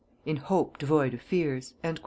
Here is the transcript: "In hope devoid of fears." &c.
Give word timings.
"In 0.25 0.37
hope 0.37 0.79
devoid 0.79 1.13
of 1.13 1.21
fears." 1.21 1.75
&c. 1.85 1.93